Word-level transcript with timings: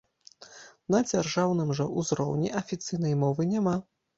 На 0.95 1.01
дзяржаўным 1.09 1.69
жа 1.81 1.87
ўзроўні 1.99 2.53
афіцыйнай 2.63 3.17
мовы 3.25 3.41
няма. 3.55 3.79